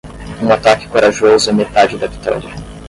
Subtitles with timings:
[0.41, 2.49] Um ataque corajoso é metade da vitória.